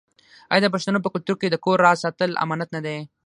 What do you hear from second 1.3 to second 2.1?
کې د کور راز